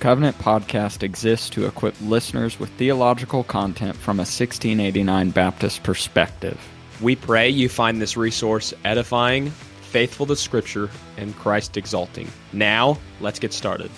[0.00, 6.58] Covenant Podcast exists to equip listeners with theological content from a 1689 Baptist perspective.
[7.02, 9.50] We pray you find this resource edifying,
[9.82, 10.88] faithful to Scripture,
[11.18, 12.30] and Christ exalting.
[12.54, 13.90] Now, let's get started.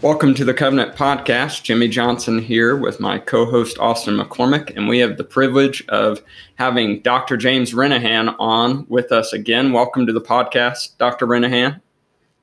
[0.00, 1.62] Welcome to the Covenant Podcast.
[1.62, 6.22] Jimmy Johnson here with my co host Austin McCormick, and we have the privilege of
[6.54, 7.36] having Dr.
[7.36, 9.74] James Renihan on with us again.
[9.74, 11.26] Welcome to the podcast, Dr.
[11.26, 11.82] Renihan.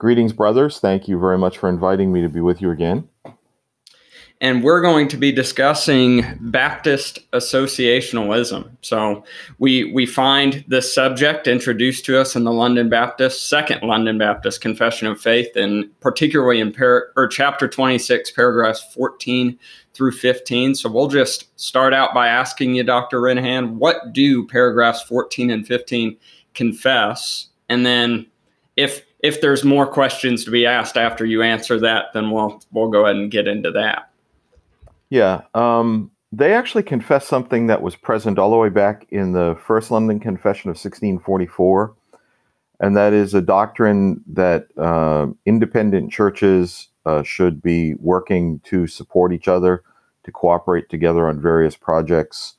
[0.04, 0.82] Greetings, brothers.
[0.82, 3.08] Thank you very much for inviting me to be with you again.
[4.42, 8.70] And we're going to be discussing Baptist associationalism.
[8.82, 9.24] So
[9.60, 14.60] we we find this subject introduced to us in the London Baptist, Second London Baptist
[14.60, 19.58] Confession of Faith, and particularly in par- or chapter 26, paragraphs 14
[19.94, 20.76] through 15.
[20.76, 23.22] So we'll just start out by asking you, Dr.
[23.22, 26.18] Renihan, what do paragraphs 14 and 15
[26.54, 27.48] confess?
[27.70, 28.26] And then
[28.76, 32.90] if if there's more questions to be asked after you answer that, then we'll we'll
[32.90, 34.12] go ahead and get into that.
[35.10, 39.58] Yeah, um, they actually confess something that was present all the way back in the
[39.66, 41.96] First London Confession of 1644,
[42.82, 49.32] and that is a doctrine that uh, independent churches uh, should be working to support
[49.32, 49.84] each other,
[50.26, 52.56] to cooperate together on various projects.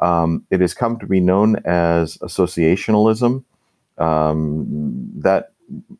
[0.00, 3.44] Um, it has come to be known as associationalism.
[3.98, 4.66] Um,
[5.16, 5.52] that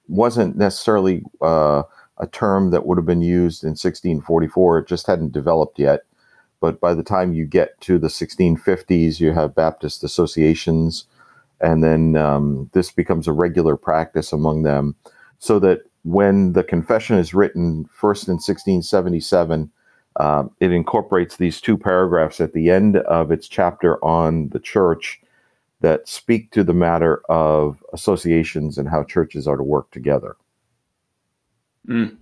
[0.09, 1.83] wasn't necessarily uh,
[2.19, 4.79] a term that would have been used in 1644.
[4.79, 6.03] It just hadn't developed yet.
[6.61, 11.07] But by the time you get to the 1650s, you have Baptist associations,
[11.61, 14.95] and then um, this becomes a regular practice among them.
[15.39, 19.71] So that when the confession is written first in 1677,
[20.17, 25.21] um, it incorporates these two paragraphs at the end of its chapter on the church
[25.81, 30.37] that speak to the matter of associations and how churches are to work together.
[31.89, 32.17] Mm.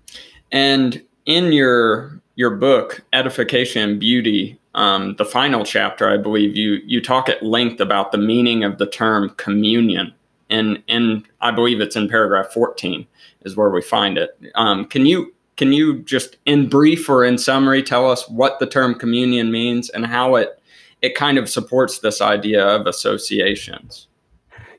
[0.53, 6.81] And in your your book, Edification and Beauty, um, the final chapter, I believe you
[6.87, 10.15] you talk at length about the meaning of the term communion,
[10.49, 13.07] and and I believe it's in paragraph fourteen
[13.43, 14.31] is where we find it.
[14.55, 18.67] Um, can you can you just in brief or in summary tell us what the
[18.67, 20.58] term communion means and how it
[21.03, 24.09] it kind of supports this idea of associations.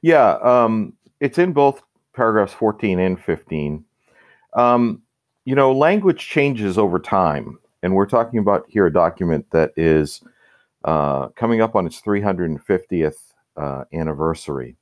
[0.02, 1.82] Yeah, um, it's in both
[2.14, 3.84] paragraphs 14 and 15.
[4.56, 5.02] Um,
[5.46, 10.22] you know, language changes over time, and we're talking about here a document that is
[10.86, 13.16] uh, coming up on its 350th
[13.58, 14.76] uh, anniversary.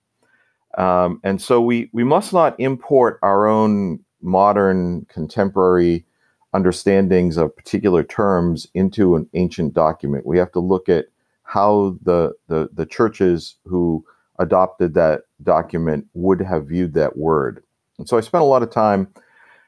[0.77, 6.05] Um, and so we, we must not import our own modern contemporary
[6.53, 10.25] understandings of particular terms into an ancient document.
[10.25, 11.05] We have to look at
[11.47, 14.05] how the, the, the churches who
[14.37, 17.63] adopted that document would have viewed that word.
[17.97, 19.07] And so I spent a lot of time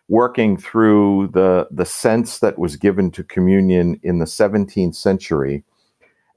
[0.09, 5.63] working through the, the sense that was given to communion in the 17th century.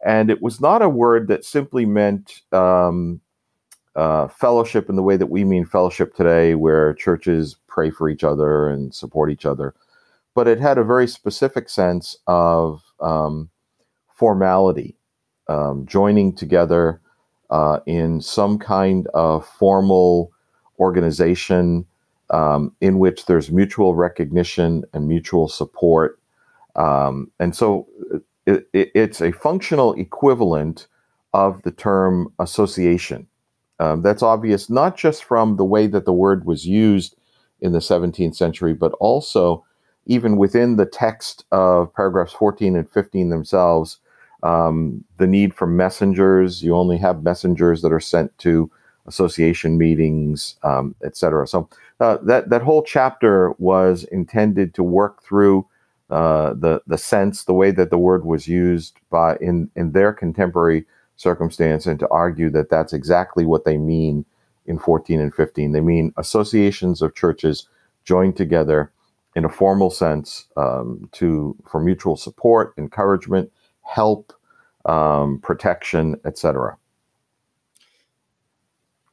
[0.06, 3.20] And it was not a word that simply meant um,
[3.96, 8.22] uh, fellowship in the way that we mean fellowship today, where churches pray for each
[8.22, 9.74] other and support each other.
[10.36, 13.50] But it had a very specific sense of um,
[14.14, 14.96] formality
[15.48, 17.00] um, joining together
[17.50, 20.32] uh, in some kind of formal
[20.78, 21.84] organization
[22.30, 26.18] um, in which there's mutual recognition and mutual support.
[26.76, 27.86] Um, and so
[28.46, 30.86] it, it, it's a functional equivalent
[31.34, 33.26] of the term association.
[33.78, 37.16] Um, that's obvious not just from the way that the word was used
[37.60, 39.64] in the 17th century, but also
[40.06, 43.98] even within the text of paragraphs 14 and 15 themselves,
[44.42, 46.62] um, the need for messengers.
[46.62, 48.70] You only have messengers that are sent to
[49.06, 51.46] association meetings, um, etc.
[51.46, 51.68] So
[52.00, 55.66] uh, that that whole chapter was intended to work through
[56.10, 60.12] uh, the the sense, the way that the word was used by in in their
[60.12, 60.84] contemporary
[61.16, 64.24] circumstance, and to argue that that's exactly what they mean
[64.66, 65.72] in 14 and 15.
[65.72, 67.68] They mean associations of churches
[68.04, 68.92] joined together
[69.34, 73.50] in a formal sense um, to for mutual support, encouragement,
[73.82, 74.32] help,
[74.84, 76.76] um, protection, etc.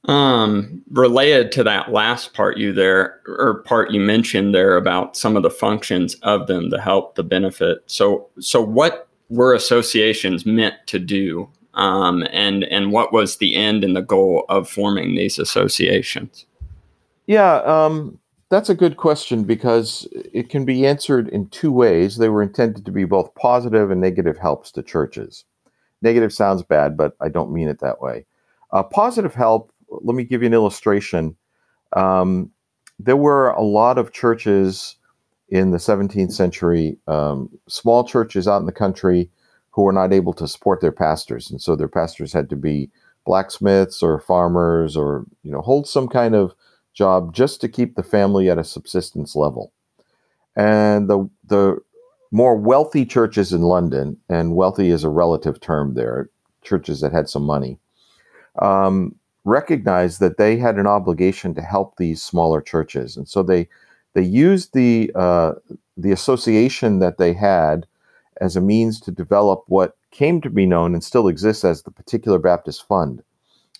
[0.06, 5.36] Um, related to that last part you there or part you mentioned there about some
[5.36, 7.83] of the functions of them, the help, the benefit.
[7.86, 13.83] So, so what were associations meant to do, um, and and what was the end
[13.83, 16.45] and the goal of forming these associations?
[17.27, 18.18] Yeah, um,
[18.50, 22.18] that's a good question because it can be answered in two ways.
[22.18, 25.46] They were intended to be both positive and negative helps to churches.
[26.01, 28.25] Negative sounds bad, but I don't mean it that way.
[28.72, 31.36] Uh, positive help, let me give you an illustration.
[31.96, 32.51] Um,
[32.98, 34.95] there were a lot of churches
[35.50, 39.30] in the 17th century um, small churches out in the country
[39.72, 42.90] who were not able to support their pastors, and so their pastors had to be
[43.25, 46.54] blacksmiths or farmers or you know hold some kind of
[47.00, 49.72] job just to keep the family at a subsistence level.
[50.56, 51.80] And the the
[52.31, 56.30] more wealthy churches in London, and wealthy is a relative term there,
[56.62, 57.80] churches that had some money,
[58.62, 59.16] um,
[59.46, 63.68] recognized that they had an obligation to help these smaller churches, and so they
[64.13, 65.54] they used the uh,
[65.98, 67.88] the association that they had
[68.42, 71.92] as a means to develop what came to be known and still exists as the
[71.92, 73.24] Particular Baptist Fund,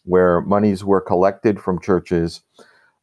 [0.06, 2.42] where monies were collected from churches.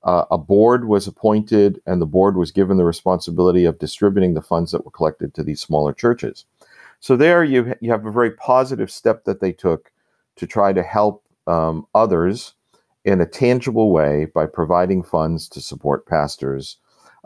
[0.06, 4.40] Uh, a board was appointed, and the board was given the responsibility of distributing the
[4.40, 6.46] funds that were collected to these smaller churches.
[7.00, 9.92] So there, you you have a very positive step that they took
[10.36, 12.54] to try to help um, others
[13.04, 16.78] in a tangible way by providing funds to support pastors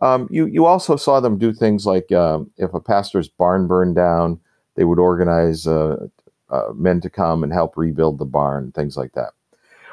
[0.03, 3.97] um, you you also saw them do things like um, if a pastor's barn burned
[3.97, 4.41] down,
[4.75, 6.06] they would organize uh,
[6.49, 9.32] uh, men to come and help rebuild the barn, things like that.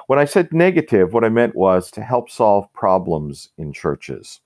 [0.07, 4.39] When I said negative, what I meant was to help solve problems in churches,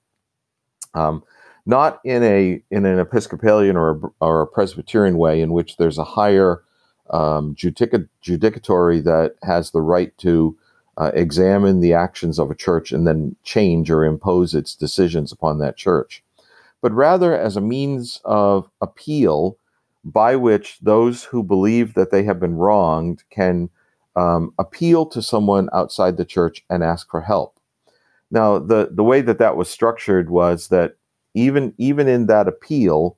[0.94, 1.22] um,
[1.66, 5.98] not in a in an Episcopalian or a, or a Presbyterian way in which there's
[5.98, 6.62] a higher
[7.10, 10.56] um, judic- judicatory that has the right to
[10.96, 15.58] uh, examine the actions of a church and then change or impose its decisions upon
[15.58, 16.24] that church,
[16.80, 19.56] but rather as a means of appeal
[20.04, 23.70] by which those who believe that they have been wronged can
[24.16, 27.58] um, appeal to someone outside the church and ask for help.
[28.30, 30.96] Now, the, the way that that was structured was that
[31.34, 33.16] even even in that appeal,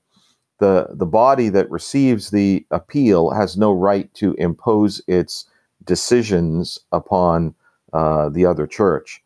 [0.58, 5.46] the the body that receives the appeal has no right to impose its
[5.84, 7.54] decisions upon
[7.92, 9.22] uh, the other church.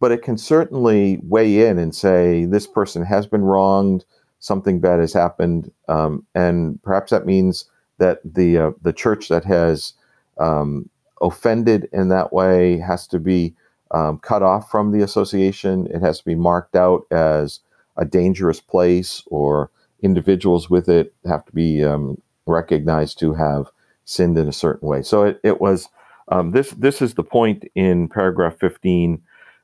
[0.00, 4.04] But it can certainly weigh in and say this person has been wronged,
[4.38, 7.64] something bad has happened, um, and perhaps that means
[7.98, 9.94] that the uh, the church that has
[10.38, 10.88] um,
[11.20, 13.54] offended in that way has to be
[13.90, 15.86] um, cut off from the association.
[15.86, 17.60] It has to be marked out as
[17.96, 19.70] a dangerous place, or
[20.02, 23.66] individuals with it have to be um, recognized to have
[24.04, 25.02] sinned in a certain way.
[25.02, 25.88] So it, it was
[26.28, 29.20] um, this this is the point in paragraph 15.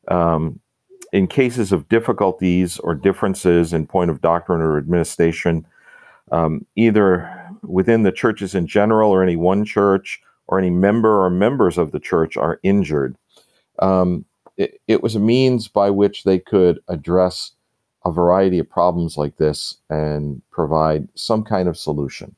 [0.08, 0.60] Um,
[1.12, 5.64] in cases of difficulties or differences in point of doctrine or administration,
[6.32, 7.30] um, either
[7.62, 11.92] within the churches in general or any one church or any member or members of
[11.92, 13.16] the church are injured,
[13.78, 14.24] um,
[14.56, 17.52] it, it was a means by which they could address
[18.04, 22.34] a variety of problems like this and provide some kind of solution.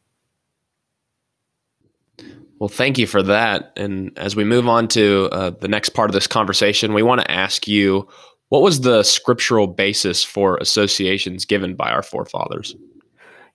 [2.58, 3.72] Well, thank you for that.
[3.76, 7.20] And as we move on to uh, the next part of this conversation, we want
[7.20, 8.08] to ask you
[8.48, 12.76] what was the scriptural basis for associations given by our forefathers?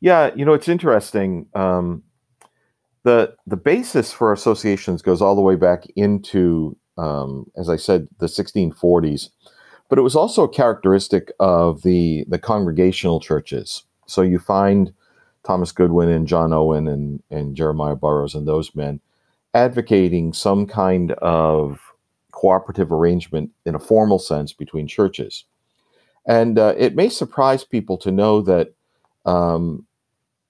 [0.01, 1.47] Yeah, you know, it's interesting.
[1.53, 2.03] Um,
[3.03, 8.07] the the basis for associations goes all the way back into, um, as I said,
[8.19, 9.29] the 1640s,
[9.89, 13.83] but it was also a characteristic of the the congregational churches.
[14.05, 14.93] So you find
[15.43, 18.99] Thomas Goodwin and John Owen and, and Jeremiah Burroughs and those men
[19.53, 21.79] advocating some kind of
[22.31, 25.45] cooperative arrangement in a formal sense between churches.
[26.25, 28.73] And uh, it may surprise people to know that
[29.25, 29.85] um,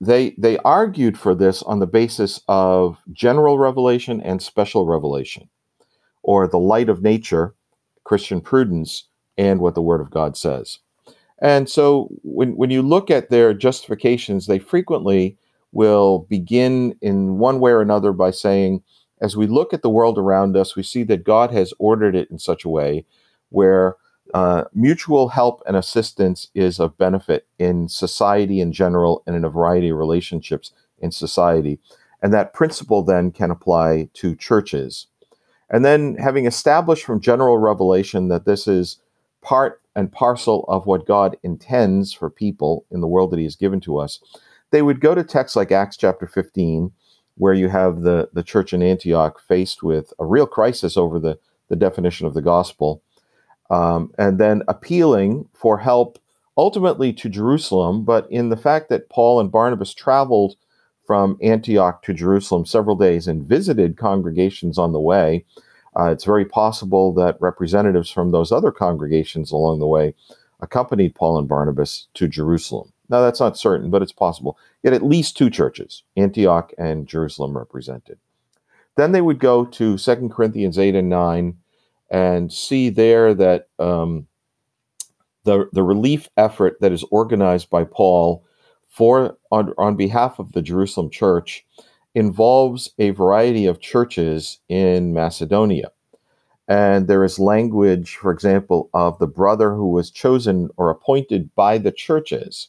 [0.01, 5.47] they they argued for this on the basis of general revelation and special revelation,
[6.23, 7.53] or the light of nature,
[8.03, 10.79] Christian prudence, and what the Word of God says.
[11.41, 15.37] And so when, when you look at their justifications, they frequently
[15.71, 18.83] will begin in one way or another by saying,
[19.21, 22.29] as we look at the world around us, we see that God has ordered it
[22.29, 23.05] in such a way
[23.49, 23.95] where
[24.33, 29.49] uh, mutual help and assistance is of benefit in society in general and in a
[29.49, 31.79] variety of relationships in society.
[32.21, 35.07] And that principle then can apply to churches.
[35.69, 38.97] And then, having established from general revelation that this is
[39.41, 43.55] part and parcel of what God intends for people in the world that He has
[43.55, 44.19] given to us,
[44.71, 46.91] they would go to texts like Acts chapter 15,
[47.35, 51.39] where you have the, the church in Antioch faced with a real crisis over the,
[51.69, 53.01] the definition of the gospel,
[53.71, 56.19] um, and then appealing for help
[56.57, 60.55] ultimately to Jerusalem, but in the fact that Paul and Barnabas traveled
[61.07, 65.45] from Antioch to Jerusalem several days and visited congregations on the way
[65.99, 70.15] uh, it's very possible that representatives from those other congregations along the way
[70.61, 72.93] accompanied Paul and Barnabas to Jerusalem.
[73.09, 74.57] Now, that's not certain, but it's possible.
[74.83, 78.19] Yet at least two churches, Antioch and Jerusalem, represented.
[78.95, 81.57] Then they would go to Second Corinthians 8 and 9
[82.11, 84.27] and see there that um,
[85.45, 88.45] the, the relief effort that is organized by Paul
[88.89, 91.65] for on, on behalf of the Jerusalem church
[92.13, 95.91] involves a variety of churches in Macedonia.
[96.67, 101.77] And there is language, for example, of the brother who was chosen or appointed by
[101.77, 102.67] the churches.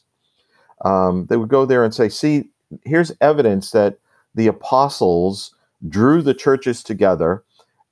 [0.85, 2.49] Um, they would go there and say, See,
[2.85, 3.99] here's evidence that
[4.35, 5.53] the apostles
[5.87, 7.43] drew the churches together.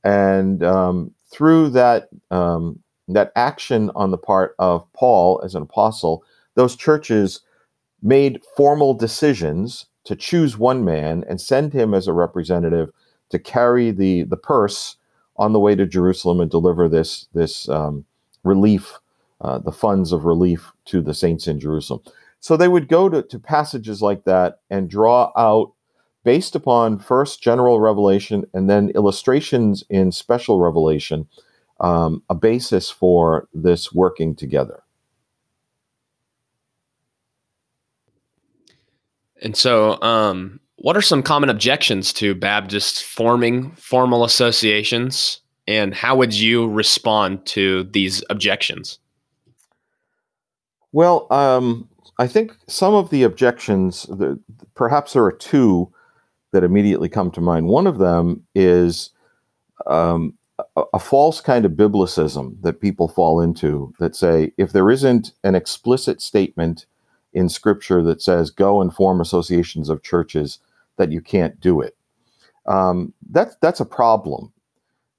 [0.04, 6.24] And um, through that, um, that action on the part of Paul as an apostle,
[6.56, 7.42] those churches
[8.02, 12.90] made formal decisions to choose one man and send him as a representative
[13.30, 14.98] to carry the, the purse
[15.38, 18.06] on the way to Jerusalem and deliver this, this um,
[18.44, 19.00] relief,
[19.42, 22.02] uh, the funds of relief to the saints in Jerusalem.
[22.40, 25.74] So they would go to, to passages like that and draw out,
[26.24, 31.28] based upon first general revelation and then illustrations in special revelation,
[31.80, 34.84] um, a basis for this working together.
[39.42, 46.16] And so, um, what are some common objections to Baptists forming formal associations, and how
[46.16, 49.00] would you respond to these objections?
[50.92, 51.88] Well, um,
[52.18, 54.40] I think some of the objections, the,
[54.76, 55.92] perhaps there are two
[56.52, 57.68] that immediately come to mind.
[57.68, 59.12] One of them is
[59.88, 60.38] um,
[60.76, 65.34] a, a, false kind of biblicism that people fall into that say if there isn't
[65.44, 66.86] an explicit statement
[67.34, 70.60] in Scripture that says go and form associations of churches,
[70.98, 71.96] that you can't do it.
[72.66, 74.52] Um, that's that's a problem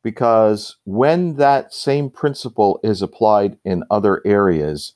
[0.02, 4.94] because when that same principle is applied in other areas,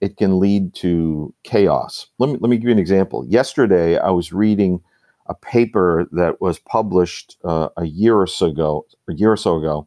[0.00, 2.06] it can lead to chaos.
[2.18, 3.24] Let me, let me give you an example.
[3.26, 4.80] Yesterday, I was reading
[5.28, 9.56] a paper that was published uh, a year or so ago, a year or so
[9.56, 9.86] ago,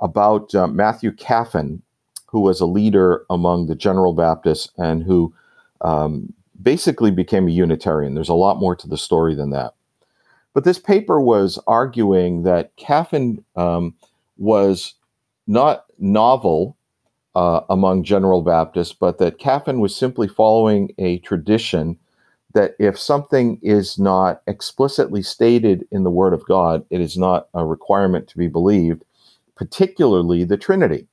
[0.00, 1.80] about uh, Matthew Caffyn,
[2.26, 5.34] who was a leader among the General Baptists and who
[5.82, 8.14] um, basically became a Unitarian.
[8.14, 9.74] There's a lot more to the story than that.
[10.54, 13.94] But this paper was arguing that Caffyn um,
[14.36, 14.94] was
[15.46, 16.76] not novel
[17.34, 21.98] uh, among General Baptists, but that Caffyn was simply following a tradition
[22.54, 27.48] that if something is not explicitly stated in the Word of God, it is not
[27.54, 29.04] a requirement to be believed,
[29.56, 31.06] particularly the Trinity.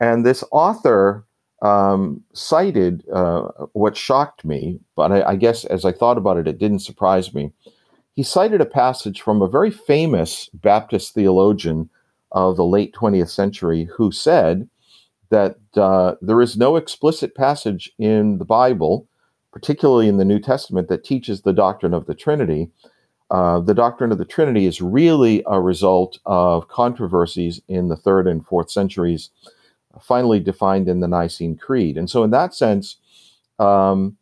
[0.00, 1.24] And this author
[1.62, 6.48] um, cited uh, what shocked me, but I, I guess as I thought about it,
[6.48, 7.52] it didn't surprise me.
[8.14, 11.88] He cited a passage from a very famous Baptist theologian
[12.32, 14.68] of the late 20th century who said
[15.30, 19.08] that uh, there is no explicit passage in the Bible,
[19.52, 22.70] particularly in the New Testament, that teaches the doctrine of the Trinity.
[23.30, 28.26] Uh, the doctrine of the Trinity is really a result of controversies in the third
[28.26, 29.30] and fourth centuries,
[30.00, 31.96] finally defined in the Nicene Creed.
[31.96, 32.96] And so, in that sense,
[33.58, 34.16] um,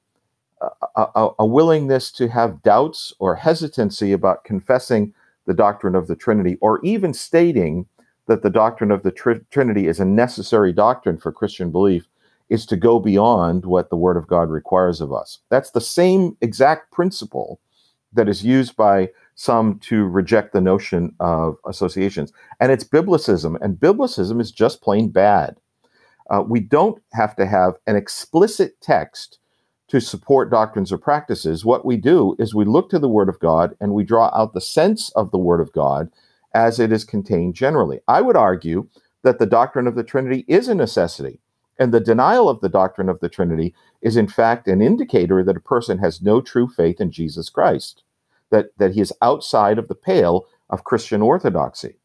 [0.96, 5.14] a, a, willingness to have doubts or hesitancy about confessing
[5.46, 7.86] the doctrine of the Trinity, or even stating
[8.26, 12.06] that the doctrine of the tr- Trinity is a necessary doctrine for Christian belief
[12.50, 15.38] is to go beyond what the Word of God requires of us.
[15.48, 17.60] That's the same exact principle
[18.12, 22.32] that is used by some to reject the notion of associations.
[22.58, 25.56] And it's biblicism, and biblicism is just plain bad.
[26.28, 29.38] Uh, we don't have to have an explicit text
[29.88, 31.64] to support doctrines or practices.
[31.64, 34.54] What we do is we look to the Word of God and we draw out
[34.54, 36.10] the sense of the Word of God
[36.54, 38.00] as it is contained generally.
[38.06, 38.88] I would argue
[39.22, 41.40] that the doctrine of the Trinity is a necessity.
[41.80, 45.56] And the denial of the doctrine of the Trinity is, in fact, an indicator that
[45.56, 48.02] a person has no true faith in Jesus Christ,
[48.50, 51.96] that, that he is outside of the pale of Christian orthodoxy.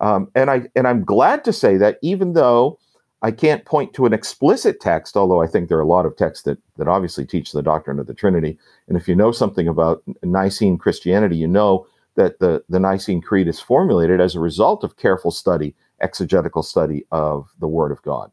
[0.00, 2.80] Um, and, I, and I'm glad to say that even though
[3.22, 6.16] I can't point to an explicit text, although I think there are a lot of
[6.16, 8.58] texts that, that obviously teach the doctrine of the Trinity.
[8.88, 13.46] And if you know something about Nicene Christianity, you know that the, the Nicene Creed
[13.46, 18.32] is formulated as a result of careful study, exegetical study of the Word of God.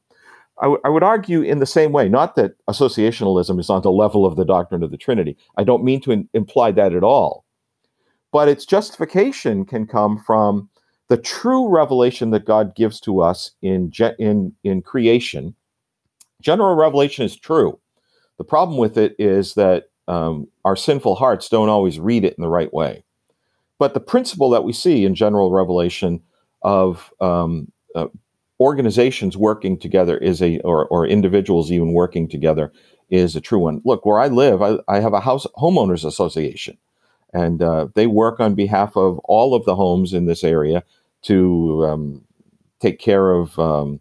[0.61, 3.91] I, w- I would argue in the same way, not that associationalism is on the
[3.91, 5.35] level of the doctrine of the Trinity.
[5.57, 7.45] I don't mean to in- imply that at all.
[8.31, 10.69] But its justification can come from
[11.09, 15.55] the true revelation that God gives to us in, ge- in, in creation.
[16.41, 17.79] General revelation is true.
[18.37, 22.41] The problem with it is that um, our sinful hearts don't always read it in
[22.41, 23.03] the right way.
[23.79, 26.21] But the principle that we see in general revelation
[26.61, 28.07] of um, uh,
[28.61, 32.71] organizations working together is a, or, or individuals even working together
[33.09, 33.81] is a true one.
[33.83, 36.77] Look, where I live, I, I have a house homeowners association,
[37.33, 40.83] and uh, they work on behalf of all of the homes in this area
[41.23, 42.23] to um,
[42.79, 43.99] take care of um,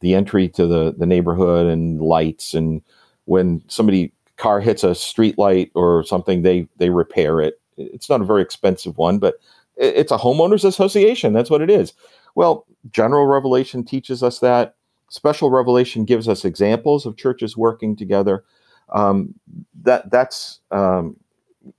[0.00, 2.52] the entry to the the neighborhood and lights.
[2.52, 2.82] And
[3.24, 7.60] when somebody car hits a street light or something they they repair it.
[7.76, 9.36] It's not a very expensive one but
[9.76, 11.32] it's a homeowners association.
[11.32, 11.94] That's what it is
[12.34, 14.74] well general revelation teaches us that
[15.08, 18.44] special revelation gives us examples of churches working together
[18.92, 19.34] um,
[19.82, 21.16] that that's um,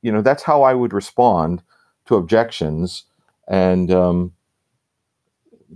[0.01, 1.61] you know that's how i would respond
[2.05, 3.05] to objections
[3.47, 4.33] and um,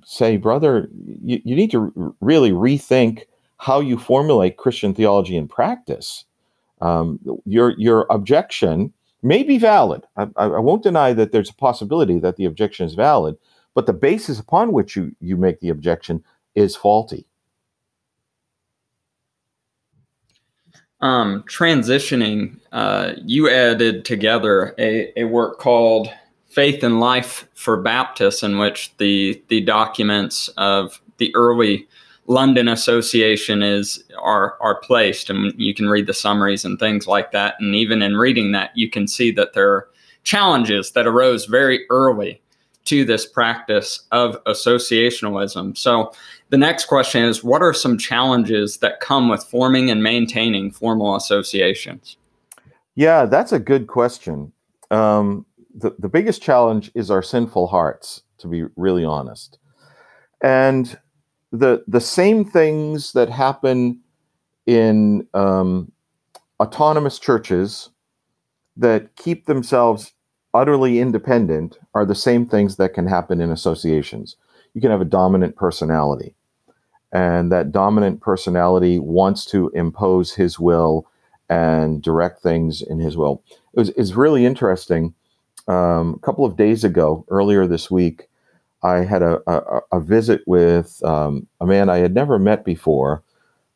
[0.05, 0.89] say, brother,
[1.23, 3.23] you, you need to really rethink
[3.57, 6.25] how you formulate Christian theology in practice.
[6.79, 8.93] Um, your your objection
[9.23, 10.03] may be valid.
[10.15, 13.35] I, I, won't deny that there's a possibility that the objection is valid,
[13.77, 16.23] but the basis upon which you, you make the objection
[16.55, 17.27] is faulty.
[20.99, 26.11] Um, transitioning, uh, you added together a, a work called
[26.47, 31.87] Faith and Life for Baptists, in which the the documents of the early
[32.25, 37.31] London Association is are are placed, and you can read the summaries and things like
[37.31, 37.53] that.
[37.59, 39.87] And even in reading that, you can see that there are
[40.23, 42.41] challenges that arose very early
[42.87, 45.77] to this practice of associationalism.
[45.77, 46.11] So
[46.49, 51.15] the next question is what are some challenges that come with forming and maintaining formal
[51.15, 52.17] associations?
[52.95, 54.51] Yeah, that's a good question.
[54.89, 59.59] Um, the, the biggest challenge is our sinful hearts, to be really honest.
[60.41, 60.97] And
[61.51, 64.01] the the same things that happen
[64.65, 65.91] in um,
[66.59, 67.89] autonomous churches
[68.75, 70.13] that keep themselves
[70.53, 74.35] utterly independent are the same things that can happen in associations.
[74.73, 76.35] You can have a dominant personality,
[77.11, 81.07] and that dominant personality wants to impose his will
[81.49, 83.41] and direct things in his will.
[83.73, 85.13] It was, it's really interesting
[85.67, 88.29] um, a couple of days ago, earlier this week,
[88.83, 93.23] I had a, a, a visit with um, a man I had never met before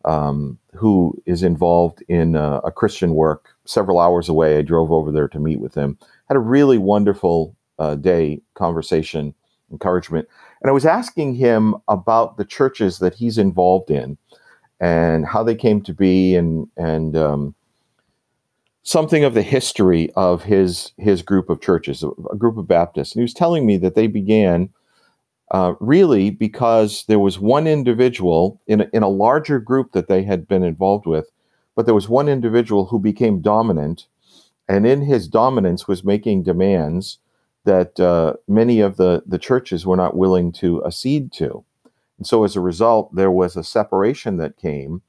[0.06, 4.58] um, who is involved in uh, a Christian work several hours away.
[4.58, 5.98] I drove over there to meet with him.
[6.28, 9.34] Had a really wonderful uh, day, conversation,
[9.72, 10.28] encouragement.
[10.62, 14.18] And I was asking him about the churches that he's involved in
[14.80, 17.56] and how they came to be and, and um,
[18.84, 23.14] something of the history of his his group of churches, a group of Baptists.
[23.14, 24.70] And he was telling me that they began
[25.52, 30.24] uh, really because there was one individual in a, in a larger group that they
[30.24, 31.30] had been involved with,
[31.76, 34.08] but there was one individual who became dominant,
[34.68, 37.20] and in his dominance was making demands
[37.66, 41.64] that uh, many of the the churches were not willing to accede to.
[42.18, 45.02] And so as a result, there was a separation that came.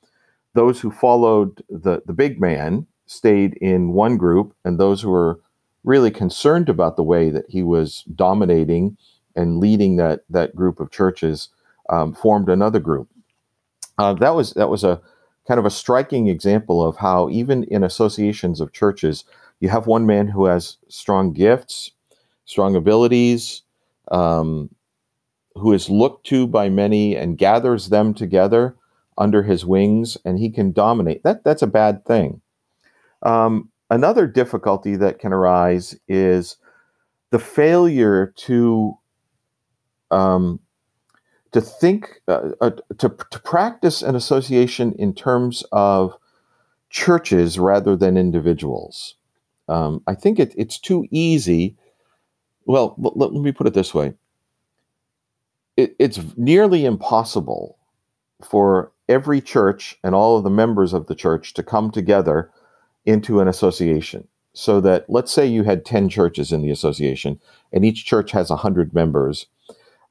[0.54, 5.40] Those who followed the, the big man stayed in one group, and those who were
[5.84, 8.96] really concerned about the way that he was dominating
[9.34, 11.48] and leading that that group of churches
[11.90, 13.08] um, formed another group.
[13.98, 15.00] Uh, that was that was a
[15.46, 19.24] kind of a striking example of how even in associations of churches,
[19.60, 21.90] you have one man who has strong gifts,
[22.44, 23.62] strong abilities,
[24.10, 24.70] um,
[25.54, 28.76] who is looked to by many and gathers them together
[29.18, 31.22] under his wings, and he can dominate.
[31.22, 32.40] That that's a bad thing.
[33.22, 36.56] Um, another difficulty that can arise is
[37.30, 38.94] the failure to
[40.10, 40.60] um,
[41.52, 46.16] to think uh, uh, to, to practice an association in terms of
[46.90, 49.16] churches rather than individuals.
[49.68, 51.76] Um, I think it, it's too easy.
[52.66, 54.14] Well, l- let me put it this way:
[55.76, 57.78] it, it's nearly impossible
[58.42, 62.50] for every church and all of the members of the church to come together
[63.04, 67.40] into an association so that let's say you had 10 churches in the association
[67.72, 69.46] and each church has 100 members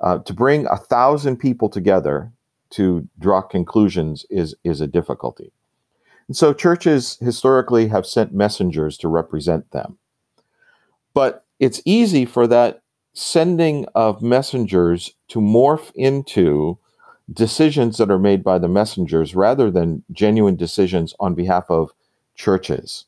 [0.01, 2.31] uh, to bring a thousand people together
[2.71, 5.51] to draw conclusions is is a difficulty
[6.27, 9.97] and so churches historically have sent messengers to represent them
[11.13, 12.81] but it's easy for that
[13.13, 16.77] sending of messengers to morph into
[17.31, 21.91] decisions that are made by the messengers rather than genuine decisions on behalf of
[22.35, 23.05] churches.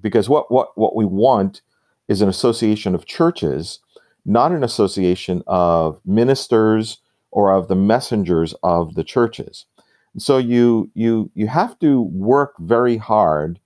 [0.00, 1.62] Because what, what, what we want
[2.08, 3.80] is an association of churches,
[4.28, 6.98] not an association of ministers
[7.30, 9.64] or of the messengers of the churches.
[10.18, 13.58] So you you you have to work very hard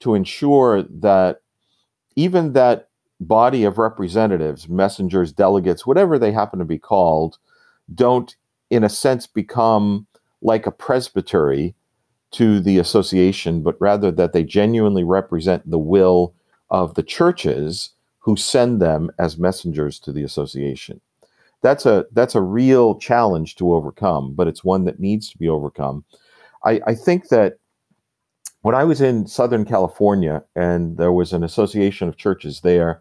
[0.00, 1.40] to ensure that
[2.16, 2.88] even that
[3.20, 7.38] body of representatives, messengers, delegates, whatever they happen to be called,
[7.92, 8.36] don't
[8.70, 10.06] in a sense become
[10.42, 11.74] like a presbytery
[12.32, 16.34] to the association, but rather that they genuinely represent the will
[16.70, 17.93] of the churches
[18.24, 20.98] who send them as messengers to the association.
[21.60, 25.48] that's a that's a real challenge to overcome, but it's one that needs to be
[25.48, 26.04] overcome.
[26.64, 27.58] I, I think that
[28.62, 33.00] when I was in Southern California and there was an association of churches there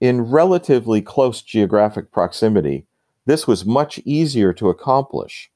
[0.00, 2.86] in relatively close geographic proximity,
[3.26, 5.50] this was much easier to accomplish.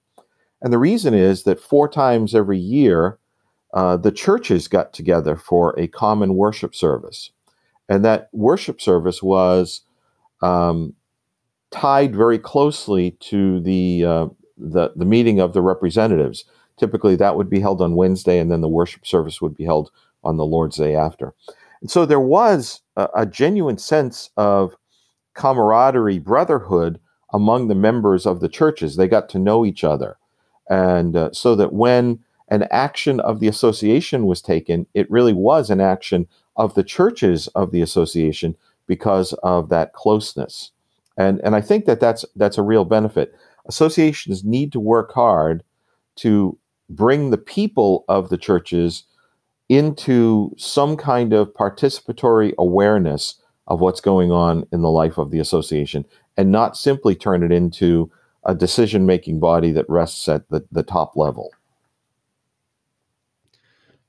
[0.61, 3.18] And the reason is that four times every year,
[3.72, 7.31] uh, the churches got together for a common worship service.
[7.92, 9.83] And that worship service was
[10.40, 10.94] um,
[11.70, 14.26] tied very closely to the, uh,
[14.57, 16.46] the, the meeting of the representatives.
[16.78, 19.90] Typically, that would be held on Wednesday, and then the worship service would be held
[20.24, 21.35] on the Lord's Day after.
[21.83, 24.74] And so there was a, a genuine sense of
[25.35, 26.98] camaraderie, brotherhood
[27.35, 28.96] among the members of the churches.
[28.96, 30.16] They got to know each other.
[30.70, 35.68] And uh, so that when an action of the association was taken, it really was
[35.68, 36.26] an action
[36.57, 40.71] of the churches of the association because of that closeness.
[41.17, 43.35] And, and I think that that's, that's a real benefit.
[43.67, 45.62] Associations need to work hard
[46.17, 49.05] to bring the people of the churches
[49.69, 53.37] into some kind of participatory awareness
[53.69, 56.05] of what's going on in the life of the association
[56.37, 58.11] and not simply turn it into
[58.45, 61.51] a decision making body that rests at the, the top level.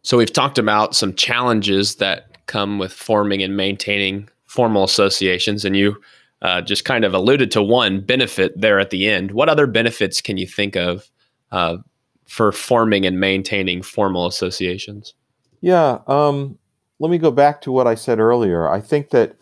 [0.02, 5.76] So, we've talked about some challenges that come with forming and maintaining formal associations, and
[5.76, 6.00] you
[6.44, 9.32] uh, just kind of alluded to one benefit there at the end.
[9.32, 11.10] What other benefits can you think of
[11.52, 11.78] uh,
[12.28, 15.16] for forming and maintaining formal associations?
[15.62, 16.60] Yeah, um,
[17.00, 18.70] let me go back to what I said earlier.
[18.70, 19.36] I think that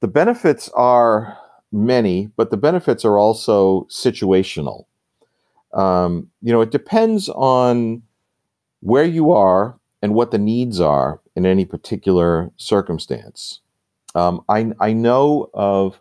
[0.00, 1.38] the benefits are
[1.70, 4.86] many, but the benefits are also situational.
[5.74, 8.02] Um, you know, it depends on
[8.80, 13.60] where you are and what the needs are in any particular circumstance.
[14.14, 16.00] Um, I, I know of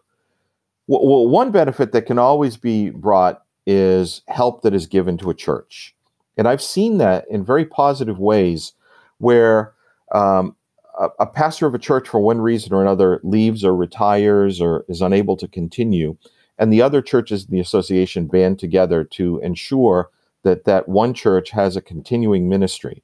[0.88, 5.36] well, one benefit that can always be brought is help that is given to a
[5.36, 5.94] church.
[6.38, 8.74] And I've seen that in very positive ways
[9.18, 9.74] where
[10.14, 10.56] um,
[10.98, 14.86] a, a, pastor of a church, for one reason or another, leaves or retires or
[14.88, 16.16] is unable to continue.
[16.58, 20.10] And the other churches in the association band together to ensure
[20.44, 23.04] that that one church has a continuing ministry.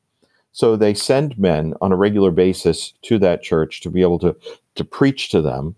[0.53, 4.35] So they send men on a regular basis to that church to be able to,
[4.75, 5.75] to preach to them.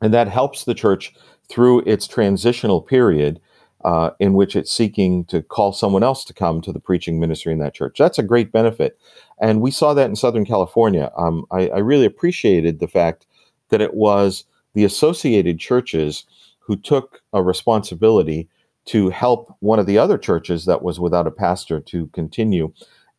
[0.00, 1.14] And that helps the church
[1.48, 3.40] through its transitional period
[3.84, 7.52] uh, in which it's seeking to call someone else to come to the preaching ministry
[7.52, 7.96] in that church.
[7.98, 8.98] That's a great benefit.
[9.40, 11.10] And we saw that in Southern California.
[11.16, 13.26] Um, I, I, really appreciated the fact
[13.70, 16.24] that it was the associated churches
[16.60, 18.48] who took a responsibility
[18.84, 22.72] to help one of the other churches that was without a pastor to continue.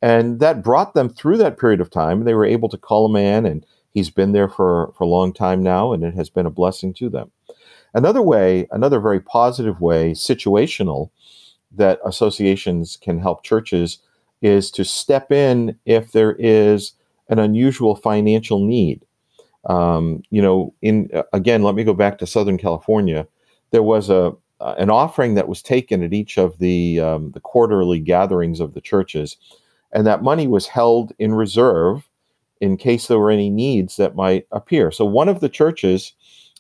[0.04, 2.26] And that brought them through that period of time.
[2.26, 5.32] They were able to call a man, and he's been there for, for a long
[5.32, 7.32] time now, and it has been a blessing to them.
[7.94, 11.10] Another way, another very positive way, situational,
[11.72, 14.00] that associations can help churches
[14.42, 16.92] is to step in if there is
[17.30, 19.06] an unusual financial need.
[19.70, 23.26] Um, you know, in again, let me go back to Southern California.
[23.72, 28.00] There was a an offering that was taken at each of the um, the quarterly
[28.00, 29.38] gatherings of the churches,
[29.94, 32.08] and that money was held in reserve
[32.60, 34.92] in case there were any needs that might appear.
[34.92, 36.14] So one of the churches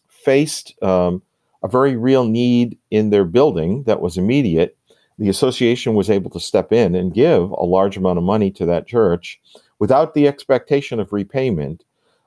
[0.08, 1.22] faced um,
[1.64, 4.78] a very real need in their building that was immediate,
[5.18, 8.66] the association was able to step in and give a large amount of money to
[8.66, 9.40] that church
[9.80, 11.84] without the expectation of repayment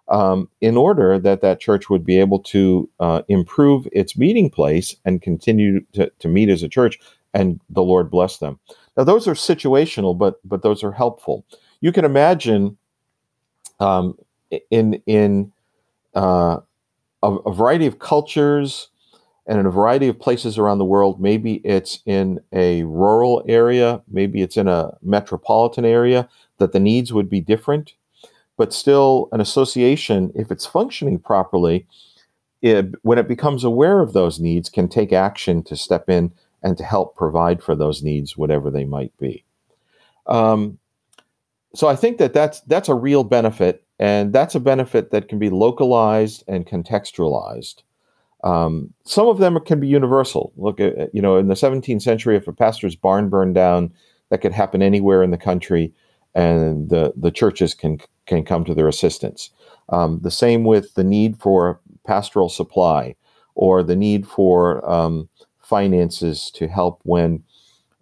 [0.09, 4.95] um, in order that that church would be able to uh, improve its meeting place
[5.05, 6.99] and continue to, to meet as a church
[7.35, 8.59] and the lord bless them
[8.97, 11.45] now those are situational but but those are helpful
[11.81, 12.77] you can imagine
[13.81, 14.17] um,
[14.71, 15.53] in in
[16.15, 16.61] uh,
[17.23, 18.89] a, a, variety of cultures
[19.47, 21.21] and in a variety of places around the world.
[21.21, 26.29] Maybe it's in a rural area, maybe it's in a metropolitan area,
[26.59, 27.95] that the needs would be different.
[28.57, 31.87] But still, an association, if it's functioning properly,
[32.63, 36.33] it, when it becomes aware of those needs, can take action to step in
[36.67, 39.45] and to help provide for those needs, whatever they might be.
[40.27, 40.79] Um,
[41.77, 45.39] so I think that that's that's a real benefit, and that's a benefit that can
[45.39, 47.83] be localized and contextualized.
[48.43, 50.53] Um, some of them can be universal.
[50.57, 53.93] Look at, you know, in the 17th century, if a pastor's barn burned down,
[54.31, 55.93] that could happen anywhere in the country,
[56.35, 59.51] and the, the churches can, can come to their assistance.
[59.91, 63.15] Um, the same with the need for pastoral supply
[63.55, 65.29] or the need for um,
[65.69, 67.43] finances to help when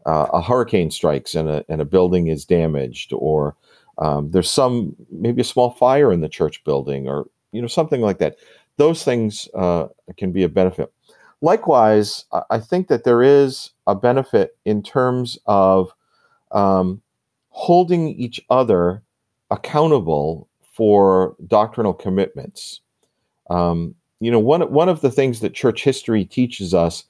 [0.07, 3.57] uh, a hurricane strikes and a, and a building is damaged or
[3.99, 8.01] um, there's some maybe a small fire in the church building or you know something
[8.01, 8.37] like that
[8.77, 10.93] those things uh, can be a benefit.
[11.41, 15.93] likewise, I think that there is a benefit in terms of
[16.51, 17.01] um,
[17.51, 19.03] holding each other
[19.51, 22.81] accountable for doctrinal commitments.
[23.49, 27.05] Um, you know, one one of the things that church history teaches us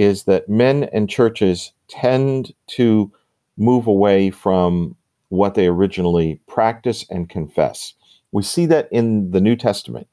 [0.00, 3.12] is that men and churches tend to
[3.58, 4.96] move away from
[5.28, 7.92] what they originally practice and confess.
[8.32, 10.08] We see that in the New Testament.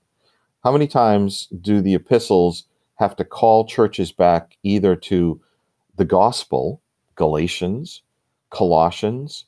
[0.61, 5.39] How many times do the epistles have to call churches back either to
[5.95, 6.81] the gospel,
[7.15, 8.01] Galatians,
[8.49, 9.45] Colossians,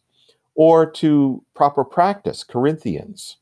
[0.56, 3.36] or to proper practice, Corinthians?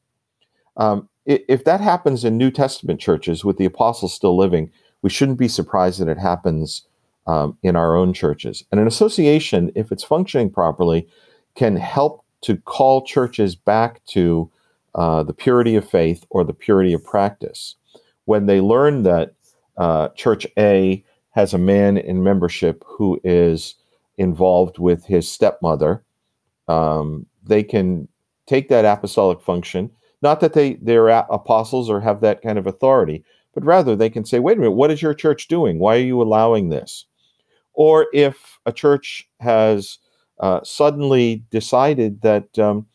[0.78, 4.72] Um, if that happens in New Testament churches with the apostles still living,
[5.08, 6.82] we shouldn't be surprised that it happens
[7.28, 8.66] um, in our own churches.
[8.74, 11.08] And an association, if it's functioning properly,
[11.56, 14.52] can help to call churches back to
[14.96, 17.76] uh, the purity of faith or the purity of practice.
[18.26, 19.34] When they learn that
[19.78, 23.76] uh, Church A has a man in membership who is
[24.18, 26.04] involved with his stepmother,
[26.68, 28.10] um, they can
[28.46, 29.90] take that apostolic function.
[30.22, 33.24] Not that they they're apostles or have that kind of authority,
[33.58, 35.80] but rather they can say, "Wait a minute, what is your church doing?
[35.80, 37.06] Why are you allowing this?"
[37.74, 39.98] Or if a church has
[40.40, 42.86] uh, suddenly decided that um,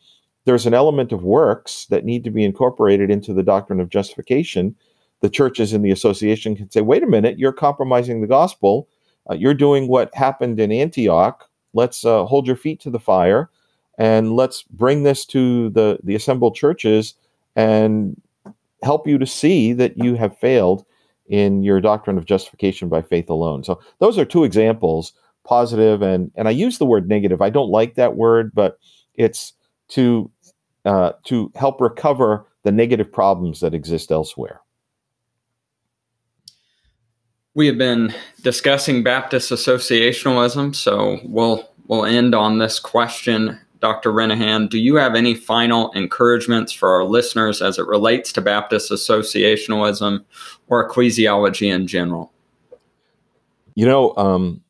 [0.45, 4.73] there's an element of works that need to be incorporated into the doctrine of justification,
[5.19, 8.87] the churches in the association can say, wait a minute, you're compromising the gospel.
[9.29, 11.49] Uh, you're doing what happened in Antioch.
[11.73, 13.49] Let's uh, hold your feet to the fire
[13.97, 17.15] and let's bring this to the, the assembled churches
[17.57, 18.21] and
[18.83, 20.85] help you to see that you have failed
[21.27, 23.63] in your doctrine of justification by faith alone.
[23.63, 25.13] So those are two examples,
[25.45, 27.41] positive and and I use the word negative.
[27.41, 28.77] I don't like that word, but
[29.15, 29.53] it's
[29.89, 30.29] to
[30.85, 34.61] uh, to help recover the negative problems that exist elsewhere.
[37.55, 44.13] We have been discussing Baptist associationalism, so we'll we'll end on this question Dr.
[44.13, 48.89] Renihan, do you have any final encouragements for our listeners as it relates to Baptist
[48.89, 50.23] associationalism
[50.67, 52.31] or ecclesiology in general?
[53.75, 54.61] You know, um,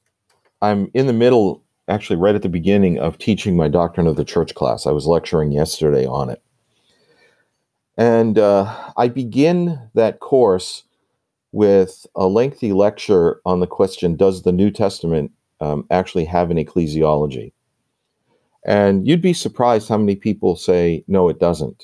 [0.64, 4.26] I'm in the middle, actually, right at the beginning of teaching my Doctrine of the
[4.26, 4.88] Church class.
[4.88, 6.42] I was lecturing yesterday on it.
[7.96, 10.86] And uh, I begin that course
[11.52, 16.58] with a lengthy lecture on the question Does the New Testament um, actually have an
[16.58, 17.52] ecclesiology?
[18.66, 21.84] And you'd be surprised how many people say, no, it doesn't,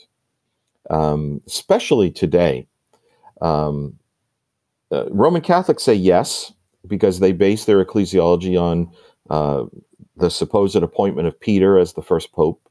[0.89, 2.67] um, especially today.
[3.41, 3.97] Um,
[4.91, 6.53] uh, Roman Catholics say yes,
[6.87, 8.89] because they base their ecclesiology on
[9.29, 9.65] uh,
[10.15, 12.61] the supposed appointment of Peter as the first pope.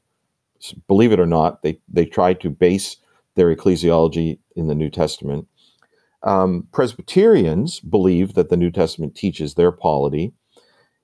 [0.87, 2.97] Believe it or not, they, they try to base
[3.35, 5.47] their ecclesiology in the New Testament.
[6.23, 10.33] Um, Presbyterians believe that the New Testament teaches their polity.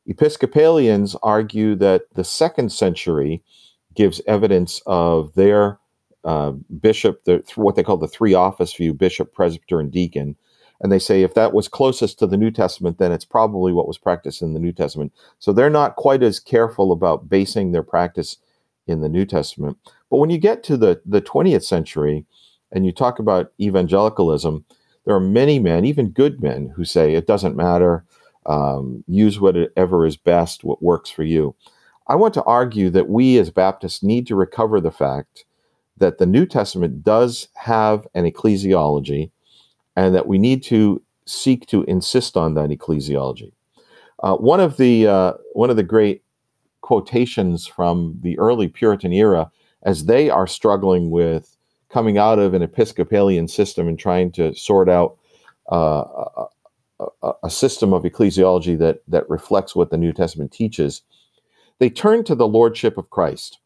[0.08, 3.44] Episcopalians argue that the second century
[3.96, 5.80] gives evidence of their
[6.24, 7.22] uh, bishop,
[7.56, 10.36] what they call the three office view bishop, presbyter, and deacon.
[10.82, 13.88] And they say if that was closest to the New Testament, then it's probably what
[13.88, 15.14] was practiced in the New Testament.
[15.40, 18.38] So they're not quite as careful about basing their practice
[18.86, 19.78] in the New Testament.
[20.10, 22.26] But when you get to the, the 20th century
[22.72, 24.66] and you talk about evangelicalism,
[25.06, 28.04] there are many men, even good men, who say it doesn't matter
[28.46, 31.56] um, use whatever is best, what works for you.
[32.08, 35.46] I want to argue that we as Baptists need to recover the fact
[35.98, 39.32] that the New Testament does have an ecclesiology
[39.96, 43.52] and that we need to seek to insist on that ecclesiology.
[44.22, 46.24] Uh, one of the uh, one of the great
[46.82, 49.52] quotations from the early Puritan era,
[49.84, 51.56] as they are struggling with
[51.90, 55.18] coming out of an Episcopalian system and trying to sort out
[55.72, 56.46] uh,
[57.44, 61.02] a, system of ecclesiology that that reflects what the New Testament teaches,
[61.80, 63.60] they turned to the lordship of Christ,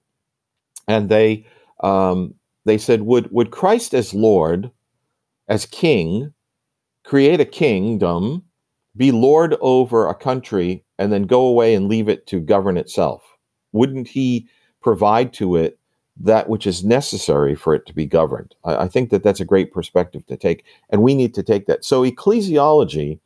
[0.87, 1.45] and they
[1.81, 2.33] um,
[2.65, 4.71] they said, would would Christ as Lord,
[5.47, 6.33] as King,
[7.03, 8.43] create a kingdom,
[8.95, 13.23] be Lord over a country, and then go away and leave it to govern itself?
[13.71, 14.47] Wouldn't He
[14.81, 15.78] provide to it
[16.19, 18.53] that which is necessary for it to be governed.
[18.65, 21.65] I, I, think that that's a great perspective to take, and we need to take
[21.67, 21.85] that.
[21.85, 23.19] So ecclesiology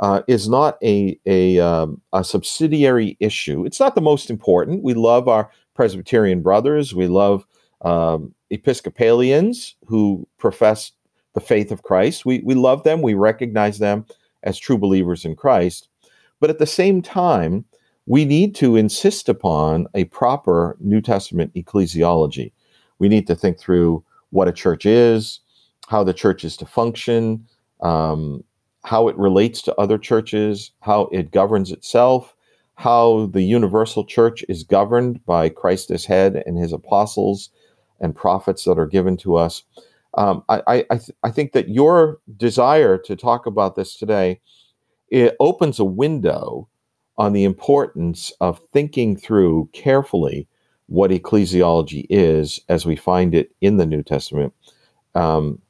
[0.00, 3.64] uh, is not a a, um, a subsidiary issue.
[3.64, 4.82] It's not the most important.
[4.82, 6.94] We love our Presbyterian brothers.
[6.94, 7.46] We love
[7.82, 10.92] um, Episcopalians who profess
[11.34, 12.26] the faith of Christ.
[12.26, 13.00] We we love them.
[13.00, 14.06] We recognize them
[14.42, 15.88] as true believers in Christ.
[16.40, 17.64] But at the same time,
[18.08, 22.52] we need to insist upon a proper New Testament ecclesiology.
[22.98, 25.40] We need to think through what a church is,
[25.88, 27.46] how the church is to function,
[27.82, 28.42] um,
[28.82, 32.34] how it relates to other churches, how it governs itself,
[32.76, 37.50] how the universal church is governed by Christ as head and his apostles
[38.00, 39.64] and prophets that are given to us.
[40.14, 44.40] Um, I, I, th- I think that your desire to talk about this today
[45.10, 46.68] it opens a window
[47.18, 50.46] on the importance of thinking through carefully
[50.86, 54.54] what ecclesiology is as we find it in the New Testament.
[55.14, 55.60] Um,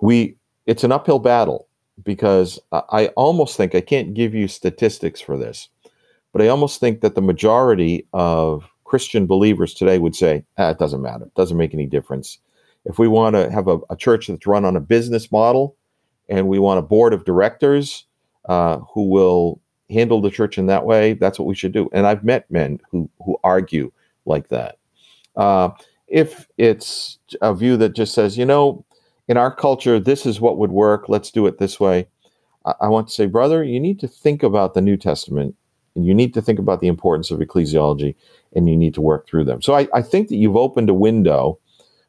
[0.00, 1.68] we it's an uphill battle
[2.02, 5.68] because I almost think I can't give you statistics for this,
[6.32, 10.78] but I almost think that the majority of Christian believers today would say, ah, it
[10.78, 12.38] doesn't matter, it doesn't make any difference.
[12.84, 15.76] If we want to have a, a church that's run on a business model
[16.28, 18.06] and we want a board of directors
[18.48, 21.88] uh, who will handle the church in that way, that's what we should do.
[21.92, 23.92] And I've met men who who argue
[24.24, 24.78] like that.
[25.36, 25.70] Uh,
[26.08, 28.84] if it's a view that just says, you know,
[29.28, 31.08] in our culture, this is what would work.
[31.08, 32.06] Let's do it this way.
[32.64, 35.54] I, I want to say, brother, you need to think about the New Testament
[35.96, 38.14] and you need to think about the importance of ecclesiology
[38.54, 39.62] and you need to work through them.
[39.62, 41.58] So I, I think that you've opened a window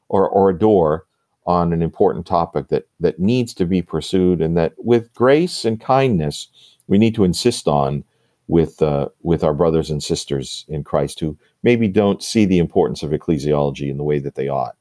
[0.09, 1.05] or, or a door
[1.47, 5.79] on an important topic that, that needs to be pursued and that with grace and
[5.79, 6.47] kindness,
[6.87, 8.03] we need to insist on
[8.47, 13.01] with, uh, with our brothers and sisters in Christ who maybe don't see the importance
[13.03, 14.75] of ecclesiology in the way that they ought.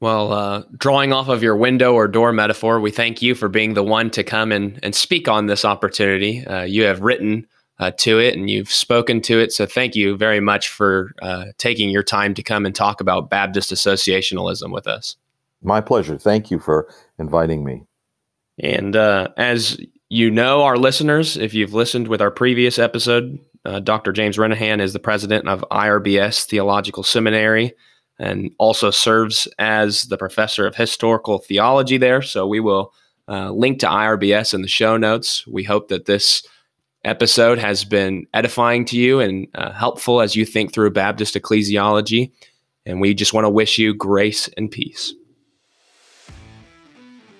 [0.00, 3.74] Well, uh, drawing off of your window or door metaphor, we thank you for being
[3.74, 6.46] the one to come and, and speak on this opportunity.
[6.46, 7.46] Uh, you have written
[7.80, 9.52] uh, to it and you've spoken to it.
[9.52, 13.28] So thank you very much for uh, taking your time to come and talk about
[13.28, 15.16] Baptist associationalism with us.
[15.62, 16.16] My pleasure.
[16.16, 17.87] Thank you for inviting me.
[18.60, 23.80] And uh, as you know, our listeners, if you've listened with our previous episode, uh,
[23.80, 24.12] Dr.
[24.12, 27.74] James Renihan is the president of IRBS Theological Seminary
[28.18, 32.22] and also serves as the professor of historical theology there.
[32.22, 32.92] So we will
[33.28, 35.46] uh, link to IRBS in the show notes.
[35.46, 36.42] We hope that this
[37.04, 42.32] episode has been edifying to you and uh, helpful as you think through Baptist ecclesiology.
[42.86, 45.14] And we just want to wish you grace and peace.